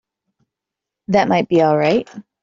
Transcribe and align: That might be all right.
That 1.09 1.27
might 1.27 1.47
be 1.47 1.61
all 1.61 1.77
right. 1.77 2.09